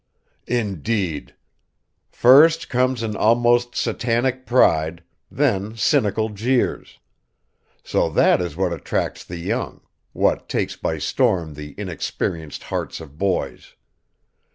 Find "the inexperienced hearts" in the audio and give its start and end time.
11.53-12.99